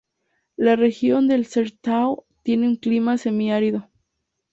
[0.57, 3.87] La región del "sertão" tiene un clima semiárido.